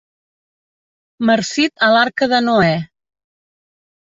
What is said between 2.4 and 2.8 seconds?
Noè.